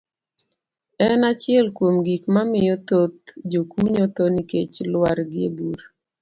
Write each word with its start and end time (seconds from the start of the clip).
D. 0.95 0.99
en 1.07 1.21
achiel 1.31 1.65
kuom 1.77 1.95
gik 2.05 2.23
mamiyo 2.35 2.75
thoth 2.87 3.25
jokunyo 3.51 4.05
tho 4.15 4.25
nikech 4.35 4.77
lwargi 4.91 5.39
e 5.47 5.49
bur. 5.57 5.79